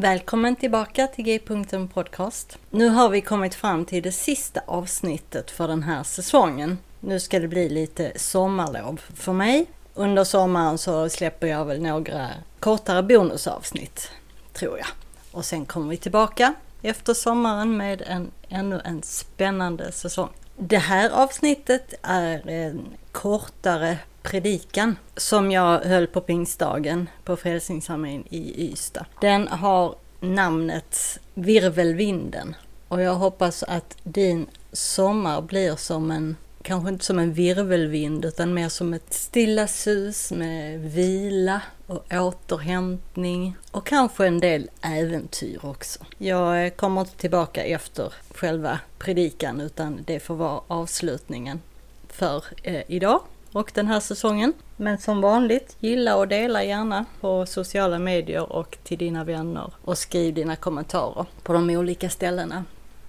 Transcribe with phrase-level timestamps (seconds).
[0.00, 2.58] Välkommen tillbaka till G-punkten Podcast.
[2.70, 6.78] Nu har vi kommit fram till det sista avsnittet för den här säsongen.
[7.00, 9.66] Nu ska det bli lite sommarlov för mig.
[9.94, 12.28] Under sommaren så släpper jag väl några
[12.60, 14.10] kortare bonusavsnitt,
[14.52, 14.88] tror jag.
[15.32, 20.30] Och sen kommer vi tillbaka efter sommaren med en, ännu en spännande säsong.
[20.60, 28.70] Det här avsnittet är en kortare predikan som jag höll på pingstdagen på Frälsningsarmén i
[28.72, 29.06] Ystad.
[29.20, 32.56] Den har namnet Virvelvinden
[32.88, 38.54] och jag hoppas att din sommar blir som en kanske inte som en virvelvind utan
[38.54, 45.98] mer som ett stilla sus med vila och återhämtning och kanske en del äventyr också.
[46.18, 51.60] Jag eh, kommer inte tillbaka efter själva predikan utan det får vara avslutningen
[52.08, 53.20] för eh, idag
[53.52, 54.52] och den här säsongen.
[54.76, 59.98] Men som vanligt, gilla och dela gärna på sociala medier och till dina vänner och
[59.98, 62.64] skriv dina kommentarer på de olika ställena.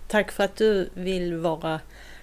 [0.08, 1.80] Tack för att du vill vara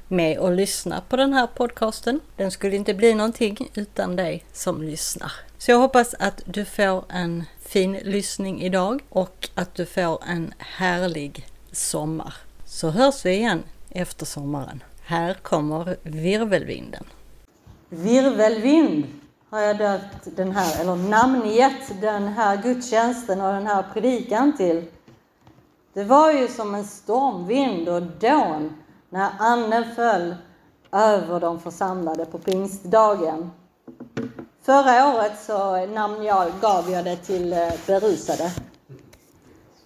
[0.09, 2.21] med och lyssna på den här podcasten.
[2.37, 5.33] Den skulle inte bli någonting utan dig som lyssnar.
[5.59, 10.55] Så jag hoppas att du får en fin lyssning idag och att du får en
[10.59, 12.35] härlig sommar.
[12.65, 14.83] Så hörs vi igen efter sommaren.
[15.01, 17.05] Här kommer virvelvinden.
[17.89, 19.05] Virvelvind
[19.51, 24.85] har jag döpt den här, eller namngett den här gudstjänsten och den här predikan till.
[25.93, 28.73] Det var ju som en stormvind och dån
[29.11, 30.35] när anden föll
[30.93, 33.51] över de församlade på pingstdagen.
[34.63, 38.51] Förra året så namn jag, gav jag det till eh, berusade.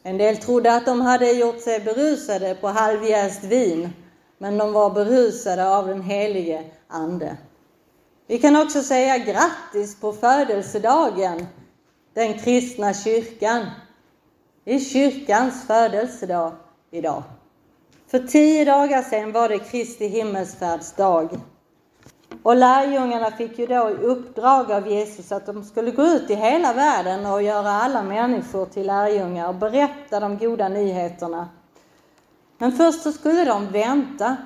[0.03, 3.93] En del trodde att de hade gjort sig berusade på halvjäst vin,
[4.39, 7.37] men de var berusade av den helige Ande.
[8.27, 11.47] Vi kan också säga grattis på födelsedagen,
[12.15, 13.67] den kristna kyrkan.
[14.65, 16.53] Det är kyrkans födelsedag
[16.91, 17.23] idag.
[18.11, 21.41] För tio dagar sedan var det Kristi himmelsfärdsdag.
[22.43, 26.35] Och lärjungarna fick ju då i uppdrag av Jesus att de skulle gå ut i
[26.35, 31.49] hela världen och göra alla människor till lärjungar och berätta de goda nyheterna.
[32.59, 34.37] Men först så skulle de vänta.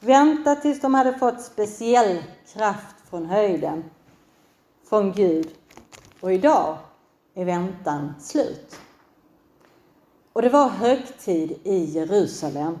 [0.00, 2.22] Vänta tills de hade fått speciell
[2.52, 3.84] kraft från höjden,
[4.88, 5.48] från Gud.
[6.20, 6.76] Och idag
[7.34, 8.76] är väntan slut.
[10.34, 12.78] Och det var högtid i Jerusalem.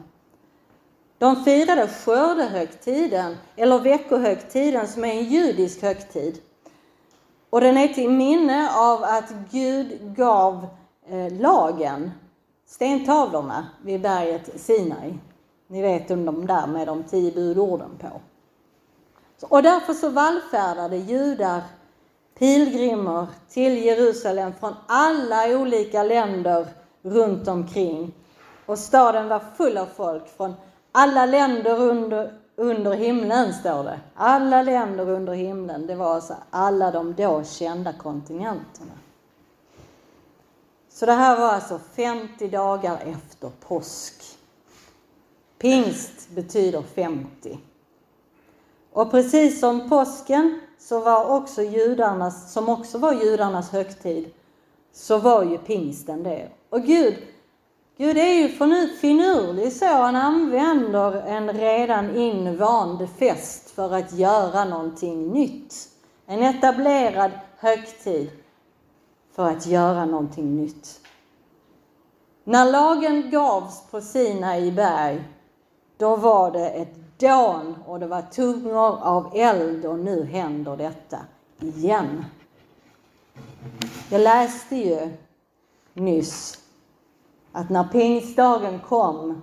[1.18, 6.40] De firade skördehögtiden, eller veckohögtiden, som är en judisk högtid.
[7.50, 10.66] Och den är till minne av att Gud gav
[11.06, 12.10] eh, lagen,
[12.66, 15.18] stentavlorna vid berget Sinai.
[15.66, 18.20] Ni vet de där med de tio budorden på.
[19.48, 21.62] Och därför så vallfärdade judar,
[22.38, 26.66] pilgrimer till Jerusalem från alla olika länder
[27.04, 28.12] runt omkring.
[28.66, 30.54] Och staden var full av folk från
[30.92, 34.00] alla länder under, under himlen, står det.
[34.14, 35.86] Alla länder under himlen.
[35.86, 38.92] Det var alltså alla de då kända kontinenterna.
[40.88, 44.14] Så det här var alltså 50 dagar efter påsk.
[45.58, 47.58] Pingst betyder 50.
[48.92, 54.30] Och precis som påsken så var också judarnas, som också var judarnas högtid,
[54.92, 56.48] så var ju pingsten det.
[56.74, 57.16] Och Gud,
[57.96, 58.48] Gud är ju
[59.00, 65.88] finurlig så, han använder en redan invand fest för att göra någonting nytt.
[66.26, 68.30] En etablerad högtid
[69.32, 71.00] för att göra någonting nytt.
[72.44, 75.24] När lagen gavs på Sinai berg,
[75.96, 81.18] då var det ett dån och det var tungor av eld och nu händer detta
[81.60, 82.24] igen.
[84.10, 85.10] Jag läste ju
[85.94, 86.63] nyss
[87.54, 89.42] att när pingstdagen kom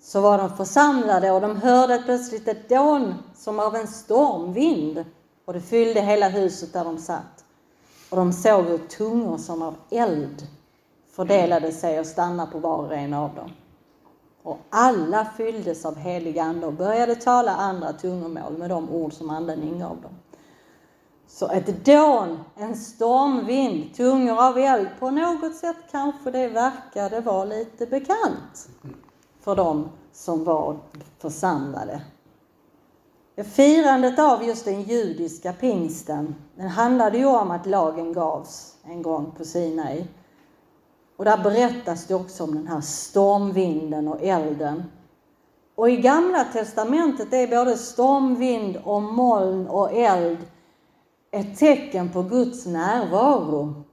[0.00, 5.04] så var de församlade och de hörde plötsligt ett dån som av en stormvind
[5.44, 7.44] och det fyllde hela huset där de satt.
[8.10, 10.46] Och de såg hur tungor som av eld
[11.10, 13.50] fördelade sig och stannade på var och en av dem.
[14.42, 19.30] Och alla fylldes av helig ande och började tala andra tungomål med de ord som
[19.30, 20.14] anden ingav dem.
[21.34, 27.44] Så ett dån, en stormvind, tungor av eld, på något sätt kanske det verkade vara
[27.44, 28.68] lite bekant
[29.40, 30.76] för dem som var
[31.18, 32.02] församlade.
[33.54, 39.32] Firandet av just den judiska pingsten, den handlade ju om att lagen gavs en gång
[39.38, 40.06] på Sinai.
[41.16, 44.82] Och där berättas det också om den här stormvinden och elden.
[45.74, 50.38] Och i Gamla Testamentet är både stormvind och moln och eld
[51.34, 53.84] ett tecken på Guds närvaro.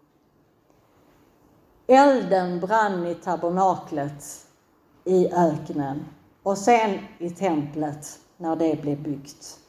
[1.87, 4.47] Elden brann i tabernaklet
[5.03, 6.05] i öknen
[6.43, 9.59] och sen i templet när det blev byggt.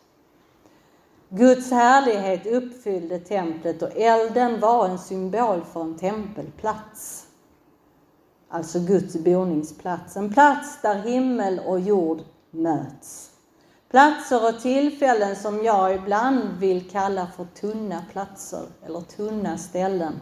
[1.28, 7.26] Guds härlighet uppfyllde templet och elden var en symbol för en tempelplats.
[8.48, 13.29] Alltså Guds boningsplats, en plats där himmel och jord möts.
[13.90, 20.20] Platser och tillfällen som jag ibland vill kalla för tunna platser eller tunna ställen.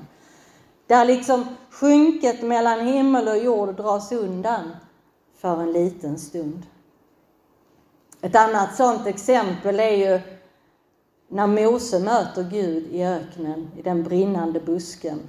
[0.86, 4.70] Där liksom skynket mellan himmel och jord dras undan
[5.36, 6.66] för en liten stund.
[8.20, 10.20] Ett annat sådant exempel är ju
[11.28, 15.20] när Mose möter Gud i öknen, i den brinnande busken.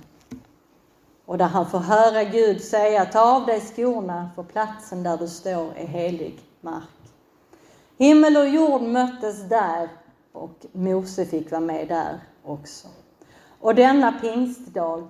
[1.25, 5.27] Och där han får höra Gud säga, ta av dig skorna för platsen där du
[5.27, 6.98] står är helig mark.
[8.01, 9.89] Himmel och jord möttes där
[10.31, 12.87] och Mose fick vara med där också.
[13.59, 15.07] Och denna pingstdag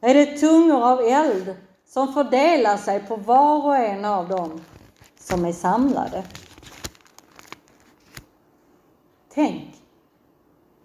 [0.00, 1.54] är det tungor av eld
[1.86, 4.60] som fördelar sig på var och en av dem
[5.18, 6.24] som är samlade.
[9.28, 9.74] Tänk,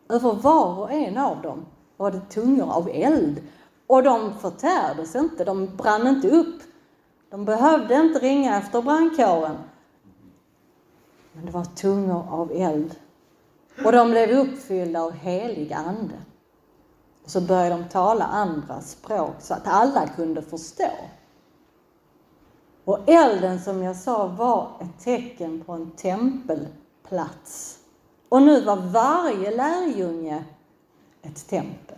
[0.10, 1.66] över var och en av dem
[1.98, 3.42] var det tungor av eld
[3.88, 6.62] och de förtärdes inte, de brann inte upp.
[7.30, 9.58] De behövde inte ringa efter brandkåren.
[11.36, 12.96] Men det var tungor av eld.
[13.86, 16.16] Och de blev uppfyllda av helig ande.
[17.24, 20.92] Och så började de tala andra språk så att alla kunde förstå.
[22.84, 27.80] Och elden som jag sa var ett tecken på en tempelplats.
[28.30, 30.44] Och nu var varje lärjunge
[31.22, 31.98] ett tempel.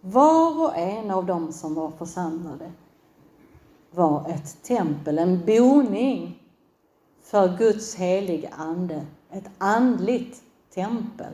[0.00, 2.72] Var och en av dem som var församlade
[3.90, 6.43] var ett tempel, en boning
[7.24, 9.06] för Guds heliga ande.
[9.32, 10.42] Ett andligt
[10.74, 11.32] tempel.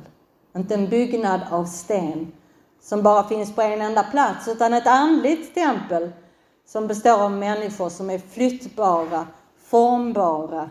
[0.57, 2.33] Inte en byggnad av sten
[2.81, 6.13] som bara finns på en enda plats, utan ett andligt tempel
[6.67, 9.27] som består av människor som är flyttbara,
[9.65, 10.71] formbara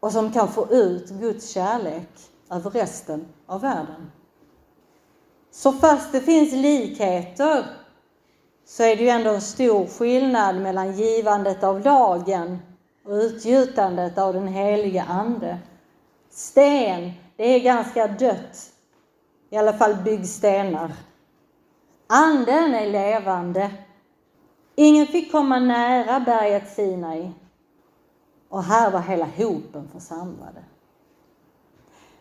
[0.00, 2.08] och som kan få ut Guds kärlek
[2.50, 4.12] över resten av världen.
[5.50, 7.64] Så fast det finns likheter
[8.66, 12.58] så är det ju ändå en stor skillnad mellan givandet av lagen
[13.08, 15.58] och utgjutandet av den heliga Ande.
[16.30, 18.72] Sten, det är ganska dött.
[19.50, 20.92] I alla fall byggstenar.
[22.06, 23.70] Anden är levande.
[24.74, 27.30] Ingen fick komma nära berget Sinai.
[28.48, 30.64] Och här var hela hopen församlade.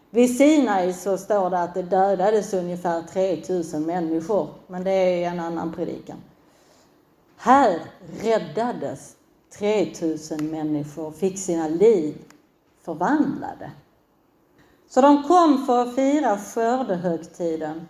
[0.10, 5.40] Vid Sinai så står det att det dödades ungefär 3000 människor, men det är en
[5.40, 6.18] annan predikan.
[7.38, 7.80] Här
[8.22, 9.17] räddades
[9.50, 12.18] 3000 människor, fick sina liv
[12.82, 13.72] förvandlade.
[14.90, 17.88] Så de kom för att fira skördehögtiden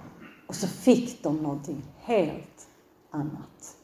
[0.48, 2.68] och så fick de någonting helt
[3.12, 3.76] annat.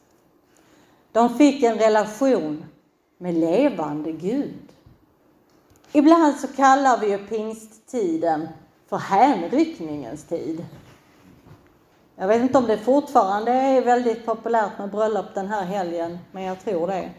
[1.12, 2.64] De fick en relation
[3.18, 4.72] med levande Gud.
[5.92, 8.48] Ibland så kallar vi ju pingsttiden
[8.88, 10.64] för hänryckningens tid.
[12.16, 16.42] Jag vet inte om det fortfarande är väldigt populärt med bröllop den här helgen, men
[16.42, 17.10] jag tror det.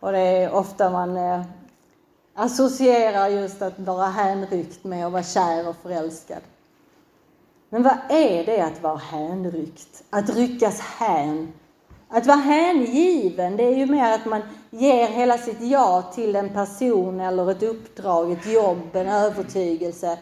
[0.00, 1.42] Och det är ofta man eh,
[2.34, 6.42] associerar just att vara hänryckt med att vara kär och förälskad.
[7.68, 10.02] Men vad är det att vara hänryckt?
[10.10, 11.52] Att ryckas hän
[12.12, 16.48] att vara hängiven, det är ju mer att man ger hela sitt ja till en
[16.48, 20.18] person eller ett uppdrag, ett jobb, en övertygelse.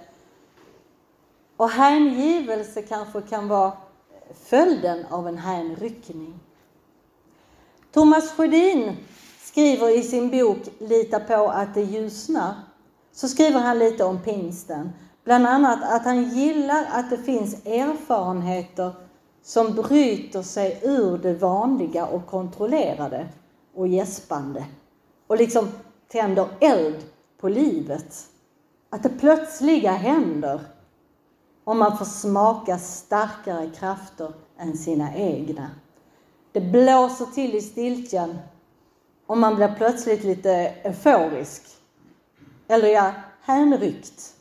[1.57, 3.73] Och hängivelse kanske kan vara
[4.45, 6.41] följden av en hänryckning.
[7.93, 8.97] Thomas Sjödin
[9.59, 12.55] skriver i sin bok Lita på att det ljusnar,
[13.13, 14.91] så skriver han lite om pingsten.
[15.25, 18.93] Bland annat att han gillar att det finns erfarenheter
[19.43, 23.29] som bryter sig ur det vanliga och kontrollerade
[23.75, 24.65] och gäspande
[25.27, 25.69] och liksom
[26.09, 27.05] tänder eld
[27.41, 28.27] på livet.
[28.91, 30.61] Att det plötsliga händer
[31.65, 35.71] om man får smaka starkare krafter än sina egna.
[36.53, 38.39] Det blåser till i stiltjen
[39.29, 41.63] och man blir plötsligt lite euforisk.
[42.69, 44.35] Eller ja, hänryckt.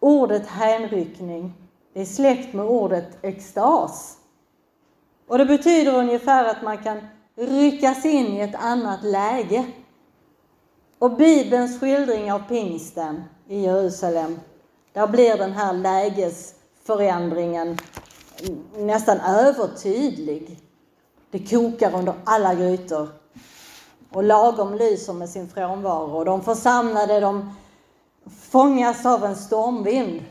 [0.00, 1.52] Ordet hänryckning
[1.94, 4.18] är släkt med ordet extas.
[5.26, 7.00] Och det betyder ungefär att man kan
[7.36, 9.66] ryckas in i ett annat läge.
[10.98, 14.40] Och Bibelns skildring av pingsten i Jerusalem,
[14.92, 17.78] där blir den här lägesförändringen
[18.76, 20.63] nästan övertydlig.
[21.34, 23.08] Det kokar under alla grytor.
[24.12, 26.16] Och lagom lyser med sin frånvaro.
[26.16, 27.54] Och de församlade de
[28.50, 30.24] fångas av en stormvind.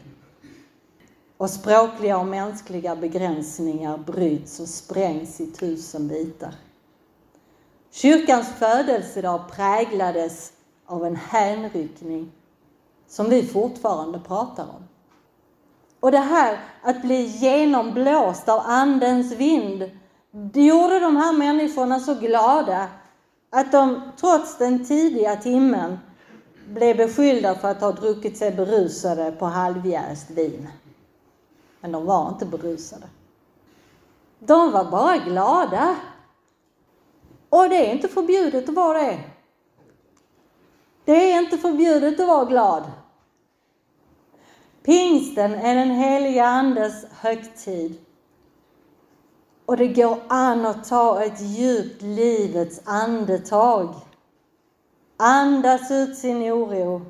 [1.38, 6.56] Och språkliga och mänskliga begränsningar bryts och sprängs i tusen bitar.
[7.92, 10.54] Kyrkans födelsedag präglades
[10.86, 12.32] av en hänryckning
[13.08, 14.88] som vi fortfarande pratar om.
[16.00, 19.90] Och det här att bli genomblåst av Andens vind,
[20.36, 22.88] det gjorde de här människorna så glada
[23.50, 26.00] att de trots den tidiga timmen
[26.68, 30.68] blev beskyllda för att ha druckit sig berusade på halvjäst vin.
[31.82, 33.06] Men de var inte berusade.
[34.40, 35.96] De var bara glada.
[37.50, 39.20] Och det är inte förbjudet att vara det.
[41.06, 42.84] Det är inte förbjudet att vara glad.
[44.84, 48.06] Pingsten är den heliga Andes högtid.
[49.66, 53.96] Och det går an att ta ett djupt livets andetag.
[55.18, 57.02] Andas ut sin oro.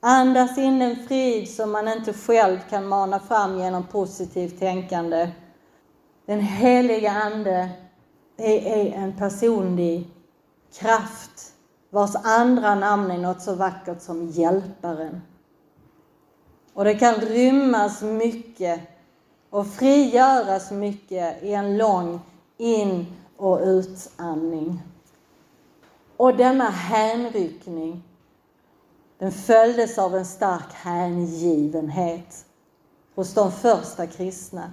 [0.00, 5.30] Andas in den frid som man inte själv kan mana fram genom positivt tänkande.
[6.26, 7.70] Den heliga Ande
[8.36, 10.10] är en personlig
[10.78, 11.54] kraft
[11.90, 15.22] vars andra namn är något så vackert som Hjälparen.
[16.72, 18.80] Och det kan rymmas mycket
[19.54, 22.20] och frigöras mycket i en lång
[22.56, 23.06] in
[23.36, 24.82] och utandning.
[26.16, 28.02] Och denna hänryckning,
[29.18, 32.44] den följdes av en stark hängivenhet
[33.14, 34.72] hos de första kristna.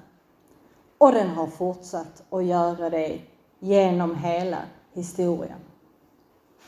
[0.98, 3.22] Och den har fortsatt att göra det
[3.60, 4.58] genom hela
[4.94, 5.60] historien.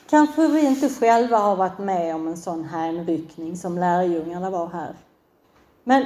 [0.10, 4.96] Kanske vi inte själva har varit med om en sån hänryckning som lärjungarna var här.
[5.84, 6.06] Men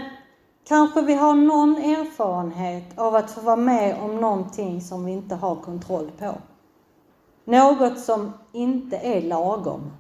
[0.68, 5.36] kanske vi har någon erfarenhet av att få vara med om någonting som vi inte
[5.36, 6.34] har kontroll på.
[7.46, 9.92] Något som inte är lagom.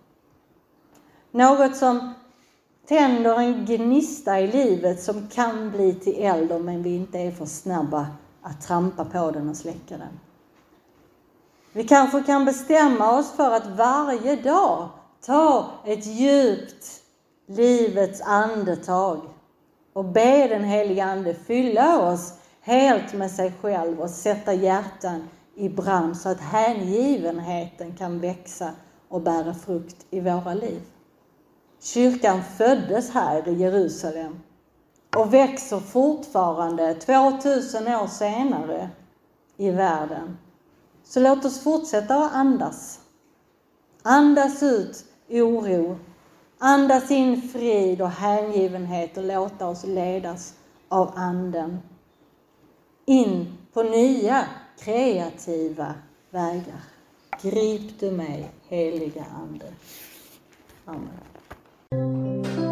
[1.31, 2.13] Något som
[2.87, 7.45] tänder en gnista i livet som kan bli till eld om vi inte är för
[7.45, 8.07] snabba
[8.41, 10.19] att trampa på den och släcka den.
[11.73, 14.89] Vi kanske kan bestämma oss för att varje dag
[15.25, 16.85] ta ett djupt
[17.47, 19.21] livets andetag
[19.97, 25.69] och be den helige Ande fylla oss helt med sig själv och sätta hjärtan i
[25.69, 28.71] brand så att hängivenheten kan växa
[29.09, 30.81] och bära frukt i våra liv.
[31.81, 34.39] Kyrkan föddes här i Jerusalem
[35.15, 38.89] och växer fortfarande 2000 år senare
[39.57, 40.37] i världen.
[41.03, 42.99] Så låt oss fortsätta att andas.
[44.03, 45.97] Andas ut oro
[46.59, 50.53] Andas in frid och hängivenhet och låta oss ledas
[50.89, 51.79] av Anden
[53.05, 54.45] in på nya
[54.79, 55.93] kreativa
[56.29, 56.81] vägar.
[57.41, 59.73] Grip du mig, heliga Ande.
[60.85, 62.66] Amen.